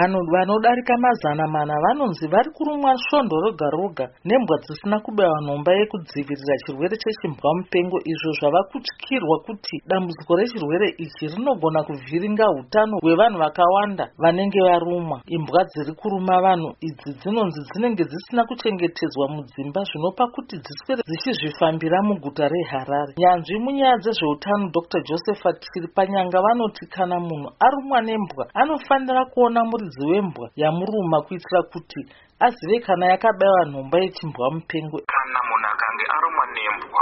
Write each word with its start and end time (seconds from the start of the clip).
vanhu 0.00 0.20
vanodarika 0.32 0.94
mazana 0.98 1.46
mana 1.46 1.74
vanonzi 1.84 2.26
vari 2.26 2.50
kurumwa 2.56 2.94
svondo 2.98 3.36
roga 3.44 3.66
roga 3.70 4.06
nembwa 4.24 4.56
dzisina 4.58 4.98
kubewa 5.00 5.38
nhomba 5.46 5.72
yekudzivirira 5.72 6.54
chirwere 6.66 6.96
chechimbwa 7.02 7.50
mupengo. 7.58 7.98
Izvo 8.12 8.32
zvava 8.38 8.60
kutyirwa 8.70 9.36
kuti 9.46 9.74
dambudziko 9.88 10.36
rechirwere 10.36 10.88
ichi 11.04 11.26
rinogona 11.30 11.82
kuvhiringa 11.86 12.46
utano 12.60 12.98
hwevanhu 13.02 13.38
vakawanda 13.38 14.04
vanenge 14.18 14.60
varumwa. 14.66 15.20
Imbwa 15.26 15.62
dziri 15.64 15.92
kuruma 16.00 16.42
vanhu 16.42 16.68
idzi 16.88 17.10
dzinonzi 17.20 17.60
dzinenge 17.68 18.04
dzisina 18.10 18.42
kuchengetedzwa 18.48 19.28
mudzimba 19.34 19.80
zvinopa 19.88 20.26
kuti 20.34 20.58
dziswere 20.58 21.02
dzichizvifambira 21.06 22.02
muguta 22.02 22.48
reharare. 22.48 23.14
Nyanzvi 23.18 23.58
munyaya 23.62 23.96
dzezveutano 24.02 24.74
dr. 24.74 25.00
Josephat 25.06 25.62
chiripanyanga 25.70 26.42
vanoti 26.42 26.86
kana 26.90 27.20
munhu 27.20 27.48
arumwa 27.66 28.02
nembwa 28.02 28.44
anofanira 28.54 29.24
kuona 29.30 29.62
muri 29.64 29.83
muridzi 29.84 30.06
wembwa 30.10 30.50
yamuruma 30.56 31.22
kuitira 31.26 31.62
kuti 31.72 32.00
azive 32.40 32.80
kana 32.86 33.06
yakabayiwa 33.12 33.64
nhomba 33.70 33.98
yechimbwa 33.98 34.50
mupengo. 34.54 34.98
Kana 35.06 35.40
munhu 35.48 35.66
akange 35.72 36.04
arumwa 36.16 36.44
nembwa 36.54 36.93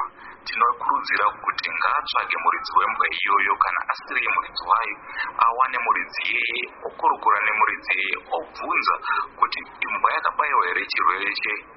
tinokurudzira 0.46 1.27
kuti 1.42 1.66
ngaatsvage 1.78 2.37
muridzi 2.42 2.73
wembwa 2.78 3.06
iyoyo 3.16 3.55
kana 3.62 3.80
asiri 3.92 4.28
muridzi 4.34 4.65
wayo 4.70 4.96
awane 5.45 5.78
muridzi 5.84 6.23
yeye 6.34 6.62
okurukura 6.87 7.38
nemuridzi 7.46 7.92
yeye 8.01 8.16
obvunza 8.37 8.95
kuti 9.38 9.59
imbwa 9.87 10.09
yakabayiwa 10.16 10.62
here 10.66 10.82
chirwere 10.92 11.28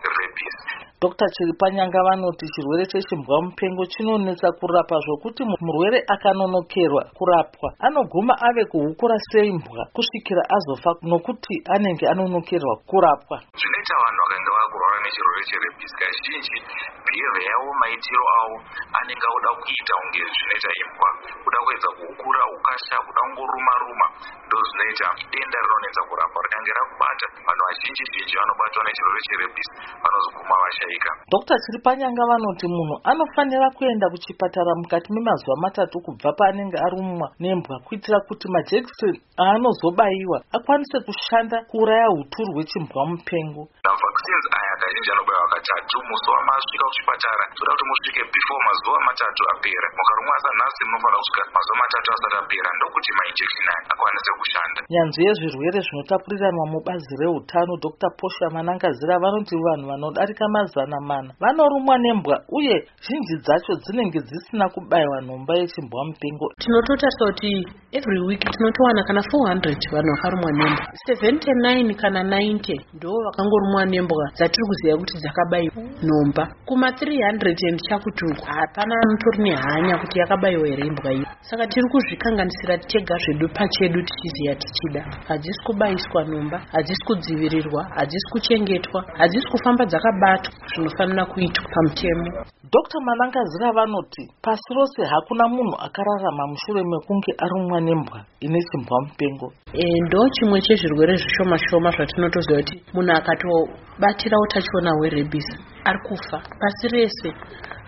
cherebis 0.01 0.57
dr 1.01 1.27
chiripanyanga 1.35 1.99
vanoti 2.07 2.45
chirwere 2.53 2.85
chechimbwa 2.91 3.41
mupengo 3.45 3.83
chinonetsa 3.93 4.49
kurapa 4.59 4.95
zvokuti 5.05 5.43
murwere 5.65 5.99
akanonokerwa 6.13 7.03
kurapwa. 7.17 7.69
Anoguma 7.79 8.33
ave 8.47 8.63
kuhukura 8.71 9.15
seimbwa 9.29 9.81
kusvikira 9.95 10.43
azofa 10.55 10.91
nokuti 11.01 11.55
anenge 11.73 12.05
anonokerwa 12.07 12.73
kurapwa. 12.89 13.37
Zvinoita 13.59 13.95
vanhu 14.01 14.21
vakanga 14.23 14.51
vakurwara 14.57 14.97
nechirwere 15.03 15.43
cherebis 15.49 15.93
kazhinji 15.99 16.57
bhihevha 17.05 17.41
yavo 17.49 17.71
maitiro 17.81 18.25
avo 18.39 18.54
anenge 18.99 19.25
auda 19.31 19.49
kuita 19.61 19.93
kunge 20.01 20.23
zvinoita 20.33 20.71
imbwa 20.81 21.09
kuda 21.43 21.59
kuedza 21.65 21.89
kuhukura 21.97 22.41
ukasha 22.55 22.95
kuda 23.05 23.21
kungoruma 23.25 23.73
ruma 23.81 24.05
ndo 24.47 24.57
zvinoita 24.67 25.07
denda 25.31 25.57
rinonetsa 25.63 26.01
kurapa 26.09 26.37
rikange 26.45 26.71
rakubata. 26.77 27.25
Vanhu 27.47 27.63
vazhinji 27.67 28.03
zhinji 28.11 28.35
vanobatwa 28.39 28.81
nechirwere 28.85 29.21
cherebis 29.27 29.69
vanozoguma 30.03 30.55
vashaika. 30.63 31.09
Dr 31.33 31.55
chiripanyanga 31.63 32.23
vanoti 32.31 32.67
munhu 32.75 32.95
anofanira 33.11 33.67
kuenda 33.77 34.05
kuchipatara 34.13 34.71
mukati 34.81 35.09
memazuva 35.13 35.55
matatu 35.63 35.95
kubva 36.05 36.29
paanenge 36.39 36.77
arumwa 36.85 37.27
nembwa 37.39 37.75
kuitira 37.85 38.19
kuti 38.27 38.47
majekiseni 38.53 39.19
aanozobayiwa 39.43 40.37
akwanise 40.55 40.97
kushanda 41.05 41.57
kuuraya 41.69 42.07
huturu 42.15 42.53
hwechimbwa 42.53 43.05
mupengo. 43.11 43.63
Mavaccines 43.85 44.45
kazhinji 44.85 45.11
anobayiwa 45.15 45.47
katatu 45.55 45.95
musi 46.09 46.27
wamasvika 46.35 46.85
kuchipatara 46.89 47.43
toda 47.57 47.71
kuti 47.73 47.85
musvike 47.89 48.21
before 48.35 48.61
mazuva 48.67 48.99
matatu 49.09 49.41
apera. 49.53 49.87
Mukarumwa 49.97 50.35
sanhasi 50.45 50.81
munofanira 50.87 51.19
kusvika 51.21 51.41
mazuva 51.55 51.75
matatu 51.83 52.07
asati 52.15 52.37
apera 52.41 52.69
ndokuti 52.77 53.09
mainjection 53.19 53.65
aya 53.71 53.81
akwanise 53.93 54.31
kushanda. 54.39 54.79
Nyanzvi 54.93 55.21
yezvirwere 55.27 55.79
zvinotapuriranwa 55.85 56.65
mubazi 56.73 57.13
reutano 57.21 57.73
dr. 57.85 58.09
Posha 58.19 58.47
manangazira 58.55 59.15
vanoti 59.23 59.55
vanhu 59.65 59.85
vanodarika 59.91 60.45
mazana 60.55 60.99
mana 61.09 61.29
vanorumwa 61.43 61.95
nembwa 62.05 62.35
uye 62.57 62.75
zhinji 63.05 63.35
dzacho 63.45 63.73
dzinenge 63.83 64.19
dzisina 64.27 64.65
kubayiwa 64.73 65.17
nhomba 65.25 65.53
yechimbwa 65.59 65.99
mupengo. 66.07 66.45
Tinototarisa 66.61 67.23
kuti 67.29 67.51
every 67.97 68.19
week 68.29 68.43
tinotowana 68.53 69.01
kana 69.07 69.21
400 69.21 69.93
vanhu 69.95 70.09
vakarumwa 70.15 70.51
nembwa. 70.59 70.85
79 71.09 71.95
kana 72.01 72.21
90 72.23 72.85
ndo 72.97 73.09
vakangorumwa 73.25 73.81
nembwa 73.93 74.23
dzatiri 74.37 74.63
kuziva 74.75 74.97
kuti 74.99 75.17
dzakabayiwa 75.21 75.81
nhomba 76.03 76.43
kuma 76.67 76.87
300 76.91 77.69
and 77.69 77.79
chakutuku 77.87 78.45
hapana 78.45 78.95
anotori 79.01 79.39
nehanya 79.43 79.97
kuti 79.97 80.19
yakabayiwa 80.19 80.67
here 80.67 80.87
imbwa 80.87 81.13
iyo 81.13 81.25
saka 81.41 81.67
tiri 81.67 81.87
kuzvikanganisira 81.91 82.77
tega 82.77 83.15
zvedu 83.23 83.47
pachedu 83.49 83.99
tichiziva 84.07 84.55
tichida. 84.55 85.01
Hadzisi 85.27 85.63
kubayiswa 85.65 86.25
nhomba 86.25 86.57
hadzisi 86.73 87.05
kudzivirirwa 87.07 87.81
hadzisi 87.95 88.27
kuchengetwa 88.31 88.99
hadzisi 89.17 89.47
kufamba 89.51 89.85
dzakabatwa 89.85 90.53
zvinofanira 90.71 91.25
kuitwa 91.25 91.65
pamutemo. 91.73 92.45
Dr 92.73 92.99
manangazira 93.05 93.71
vanoti 93.71 94.23
pasi 94.41 94.73
rose 94.75 95.01
hakuna 95.11 95.47
munhu 95.47 95.75
akararama 95.85 96.47
mushure 96.47 96.83
mekunge 96.83 97.31
arumwa 97.37 97.81
nembwa 97.81 98.19
ine 98.39 98.59
chimbwa 98.67 99.01
mupengo. 99.01 99.53
E, 99.73 99.83
ndo 100.05 100.29
chimwe 100.29 100.61
chezvirwere 100.61 101.15
zvishoma 101.17 101.57
shoma 101.57 101.89
zvatinotoziva 101.91 102.59
kuti 102.59 102.75
munhu 102.93 103.11
akatobatira 103.11 104.37
utachiona 104.65 104.91
hwerebis 104.97 105.45
ari 105.85 105.99
kufa 105.99 106.41
pasi 106.59 106.87
rese 106.87 107.33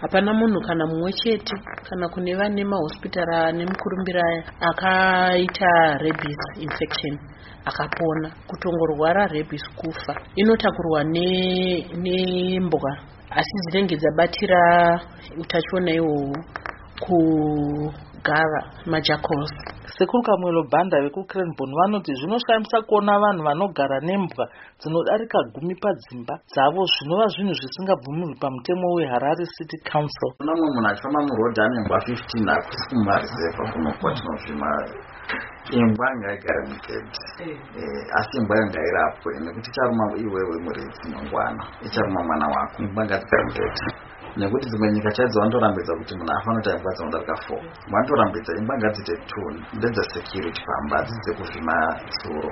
hapana 0.02 0.34
munhu 0.34 0.62
kana 0.62 0.86
mumwe 0.88 1.12
chete 1.14 1.56
kana 1.90 2.10
kune 2.10 2.36
vane 2.36 2.64
mahospitari 2.64 3.58
nemukurumbira 3.58 4.22
aya 4.24 4.44
akaita 4.70 5.98
rebis 5.98 6.38
infection 6.60 7.20
akapona. 7.66 8.32
Kutongorwara 8.48 9.28
rebis 9.28 9.64
kufa. 9.76 10.16
Inotakurwa 10.36 11.04
nembwa 11.04 12.92
ne 12.92 13.02
asi 13.30 13.52
dzinenge 13.70 13.96
dzabatira 13.98 15.02
utachiona 15.38 15.92
ihwohwo 15.92 17.94
kugava 18.18 18.60
majacals 18.86 19.52
sekuru 19.98 20.24
kamwelo 20.24 20.64
bhanda 20.72 21.02
vekucranbon 21.02 21.72
vanoti 21.80 22.14
zvinoshamisa 22.14 22.82
kuona 22.88 23.20
vanhu 23.20 23.44
vanogara 23.44 24.00
nembwa 24.02 24.46
dzinodarika 24.80 25.38
gumi 25.54 25.76
padzimba 25.82 26.34
dzavo 26.52 26.82
zvinova 26.94 27.26
zvinhu 27.34 27.54
zvisingabvumirwi 27.60 28.36
pamutemo 28.42 28.88
weharare 28.96 29.46
city 29.56 29.78
council. 29.92 30.30
Kuna 30.38 30.54
mumwe 30.56 30.70
munhu 30.76 30.90
achifamba 30.90 31.20
murodhi 31.28 31.62
ane 31.62 31.80
mbwa 31.86 31.98
15 31.98 32.50
hakusi 32.54 32.84
kumarizeva 32.90 33.64
kuno 33.72 33.90
kwatinozvima 34.00 34.70
imbwa 35.72 36.08
ngaigare 36.18 36.62
mugedhi 36.70 37.20
asi 38.18 38.34
imbwa 38.40 38.56
yo 38.60 38.66
ngairapwe 38.70 39.32
nekuti 39.44 39.70
icharuma 39.70 40.04
iwewe 40.24 40.56
muredzi 40.66 41.06
mangwana 41.14 41.64
icharuma 41.86 42.24
mwana 42.28 42.48
wako. 42.54 42.76
Imbwa 42.84 43.06
ngadzigare 43.06 43.44
mugedhi 43.48 43.88
nekuti 44.40 44.66
dzimwe 44.70 44.88
nyika 44.94 45.12
chaidzo 45.16 45.40
vanotorambidza 45.40 45.94
kuti 46.00 46.14
munhu 46.18 46.34
afanota 46.38 46.70
imbwa 46.76 46.92
dzinodarika 46.96 47.36
four 47.46 47.62
vanotorambidza 47.92 48.52
imbwa 48.60 48.76
ngadziite 48.80 49.14
two 49.30 49.48
ndedzesecurity 49.78 50.62
pamba 50.68 50.96
hadzisi 50.98 51.22
dzekuvhima 51.24 51.76
tsuro 52.18 52.50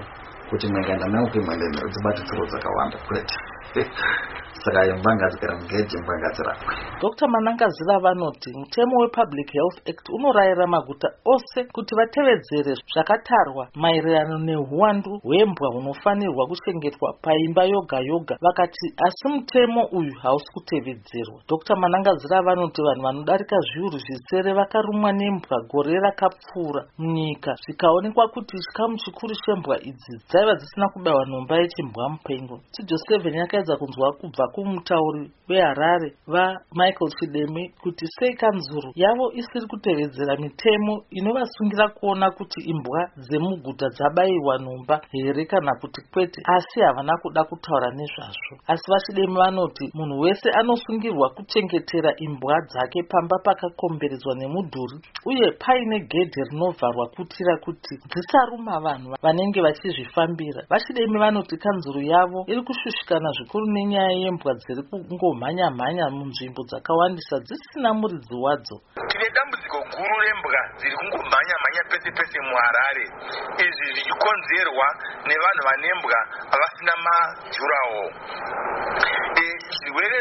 kuti 0.50 0.66
mwengaenda 0.72 1.06
meukuimwende 1.14 1.66
mhero 1.72 1.90
dzibate 1.94 2.22
tsuro 2.28 2.44
dzakawanda 2.50 2.98
kwete 3.08 3.36
saka 4.64 4.82
imbwa 4.92 5.12
ngadzigara 5.16 5.54
mugedhi 5.60 5.94
imbwa 5.98 6.16
ngadzirapwe 6.20 6.74
dr 7.02 7.28
manangazira 7.28 8.00
vanoti 8.00 8.50
mutemo 8.60 8.96
wepublic 9.02 9.50
health 9.58 9.78
act 9.90 10.06
unorayira 10.10 10.68
maguta 10.68 11.08
ose 11.34 11.60
kuti 11.76 11.92
vatevedzere 12.00 12.74
zvakatarwa 12.94 13.64
maererano 13.76 14.38
neuwandu 14.38 15.12
hwembwa 15.24 15.68
hunofanirwa 15.74 16.48
kuchengetwa 16.48 17.14
paimba 17.22 17.64
yoga 17.64 18.00
yoga. 18.00 18.36
Vakati 18.42 18.86
asi 19.06 19.28
mutemo 19.28 19.86
uyu 19.92 20.14
hausi 20.24 20.50
kutevedzerwa. 20.54 21.40
Dr 21.50 21.76
manangazira 21.76 22.42
vanoti 22.42 22.82
vanhu 22.82 23.04
vanodarika 23.04 23.56
zviuru 23.60 23.98
zvisere 23.98 24.54
vakarumwa 24.54 25.12
nembwa 25.12 25.58
gore 25.72 26.00
rakapfuura 26.00 26.82
munyika 26.98 27.56
zvikaonekwa 27.64 28.28
kuti 28.28 28.58
chikamu 28.58 28.98
chikuru 28.98 29.36
chembwa 29.46 29.76
idzi 29.90 30.14
dzaiva 30.30 30.56
dzisina 30.56 30.90
kubayiwa 30.90 31.26
nhomba 31.26 31.58
yechimbwa 31.58 32.10
mupengo 32.10 32.60
studio 32.72 32.98
7 33.12 33.40
yakaedza 33.56 33.78
kunzwa 33.78 34.14
kubva 34.14 34.48
kumutauri 34.54 35.32
weharare 35.50 36.14
vamichael 36.28 37.12
chideme 37.20 37.74
kuti 37.82 38.06
sei 38.20 38.34
kanzuro 38.36 38.92
yavo 38.96 39.32
isiri 39.34 39.68
kutevedzera 39.68 40.38
mitemo 40.38 41.04
inovasungira 41.12 41.90
kuona 41.90 42.32
kuti 42.32 42.62
imbwa 42.72 43.10
dzemuguta 43.18 43.88
dzabayirwa 43.90 44.60
nhomba 44.60 45.02
here 45.12 45.46
kana 45.46 45.72
kuti 45.82 46.02
kwete 46.14 46.42
asi 46.46 46.82
havana 46.82 47.14
kuda 47.22 47.44
kutaura 47.44 47.90
nezvazvo. 47.92 48.54
Asi 48.68 48.92
vachideme 48.92 49.38
vanoti 49.40 49.92
munhu 49.94 50.20
wese 50.20 50.50
anosungirwa 50.50 51.30
kuchengetera 51.30 52.12
imbwa 52.18 52.62
dzake 52.62 53.04
pamba 53.10 53.38
pakakomberedzwa 53.46 54.36
nemudhuri 54.36 54.98
uye 55.26 55.52
paine 55.52 56.00
gedhe 56.00 56.42
rinovharwa 56.52 57.08
kuitira 57.16 57.58
kuti 57.58 57.96
dzisaruma 58.10 58.80
vanhu 58.80 59.16
vanenge 59.22 59.62
vachizvifambira. 59.62 60.62
Vachideme 60.70 61.20
vanoti 61.20 61.58
kanzuro 61.58 62.02
yavo 62.02 62.46
iri 62.48 62.62
kushushikana 62.62 63.30
zvikuru 63.46 63.66
nenyaya 63.70 64.14
yembwa 64.26 64.52
dziri 64.58 64.82
kungomhanya 64.90 65.70
mhanya 65.78 66.10
munzvimbo 66.10 66.62
dzakawandisa 66.66 67.36
dzisina 67.46 67.94
muridzi 67.94 68.36
wadzo. 68.44 68.76
Tine 69.10 69.28
dambudziko 69.36 69.78
guru 69.94 70.16
rembwa 70.26 70.62
dziri 70.78 70.96
kungomhanya 70.98 71.56
mhanya 71.62 71.84
pese 71.90 72.10
pese 72.18 72.38
muharare. 72.42 73.06
Izvi 73.62 73.86
zvichikonzerwa 73.94 74.88
nevanhu 75.30 75.62
vanembwa 75.68 76.20
vasina 76.60 76.94
majurawo 77.06 78.04
zvirwere 79.78 80.20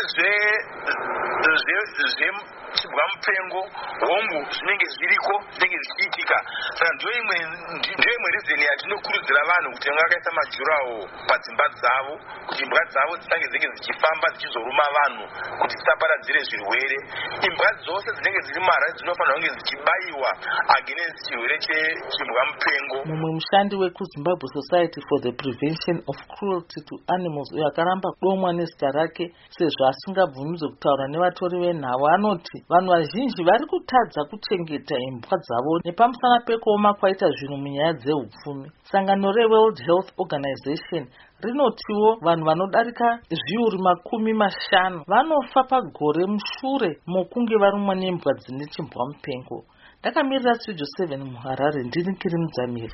chibwa 2.85 3.05
mupengo 3.13 3.61
hongu 4.07 4.39
zvinenge 4.55 4.87
zviriko 4.95 5.35
zvinenge 5.55 5.79
zvichiitika 5.85 6.37
saka 6.77 6.93
ndiyo 6.95 7.13
imwe 7.21 8.29
rizeni 8.35 8.65
yatinokurudzira 8.71 9.41
vanhu 9.51 9.69
kuti 9.75 9.89
vange 9.89 10.03
vakaisa 10.05 10.31
majurawo 10.39 10.97
padzimba 11.29 11.67
dzavo 11.77 12.15
kuti 12.49 12.63
imbwa 12.65 12.83
dzavo 12.91 13.13
dzisange 13.21 13.47
dzinenge 13.51 13.69
dzichifamba 13.75 14.27
dzichizoruma 14.35 14.87
vanhu 14.97 15.25
kuti 15.61 15.75
dzisaparadzire 15.79 16.41
zvirwere. 16.49 16.99
Imbwa 17.47 17.69
dzose 17.83 18.09
dzinenge 18.17 18.41
dziri 18.47 18.61
muharare 18.65 18.93
dzinofanira 18.97 19.35
kunge 19.37 19.51
dzichibayiwa 19.57 20.31
against 20.79 21.19
chirwere 21.27 21.57
chechimbwa 21.65 22.43
mupengo. 22.51 22.97
Mumwe 23.09 23.31
mushandi 23.37 23.75
wekuzimbabwe 23.83 24.47
society 24.59 25.01
for 25.09 25.19
the 25.27 25.33
prevention 25.41 25.97
of 26.11 26.17
cruelty 26.35 26.81
to 26.89 26.95
animals 27.17 27.49
uyo 27.57 27.67
akaramba 27.69 28.09
kudomwa 28.17 28.53
nezita 28.53 28.89
rake 28.99 29.25
sezvo 29.57 29.83
asingabvumidzwe 29.91 30.69
kutaura 30.69 31.05
nevatori 31.09 31.57
venhavo 31.65 32.07
anoti 32.15 32.57
vanhu 32.75 32.91
vazhinji 32.91 33.43
vari 33.49 33.67
kutadza 33.67 34.21
kuchengeta 34.31 34.97
imbwa 35.09 35.39
dzavo 35.45 35.73
nepamusana 35.85 36.39
pekuoma 36.47 36.95
kwaita 36.99 37.27
zvinhu 37.37 37.57
munyaya 37.63 37.93
dzeupfumi 38.01 38.69
sangano 38.91 39.33
reworld 39.33 39.79
health 39.87 40.11
organization 40.23 41.05
rinotiwo 41.43 42.09
vanhu 42.27 42.45
vanodarika 42.45 43.09
zviuru 43.39 43.79
makumi 43.87 44.33
mashanu 44.33 44.99
vanofa 45.07 45.63
pagore 45.71 46.27
mushure 46.27 46.91
mokunge 47.07 47.57
varumwa 47.63 47.95
nembwa 47.95 48.33
dzine 48.35 48.67
chimbwa 48.73 49.07
mupengo 49.09 49.65
ndakamirira 50.01 50.55
studio 50.55 50.87
7 50.99 51.25
muharare 51.33 51.83
ndiri 51.83 52.15
kiri 52.21 52.37
mudzamiri 52.39 52.93